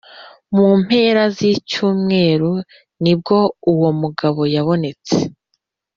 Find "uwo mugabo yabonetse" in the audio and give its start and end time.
3.71-5.15